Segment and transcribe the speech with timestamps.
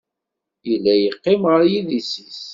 [0.69, 2.41] Yella yeqqim ɣer yidis-is.